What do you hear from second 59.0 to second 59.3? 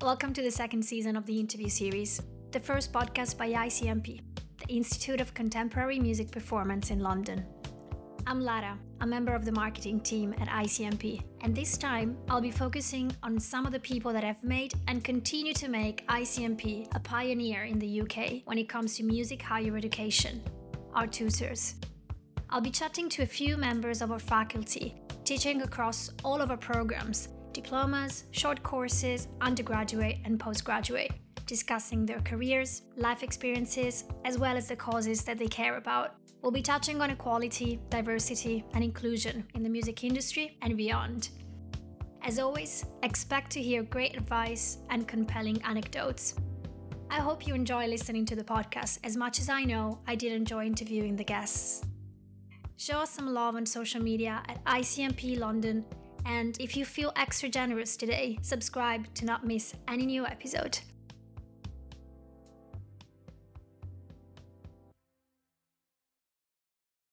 to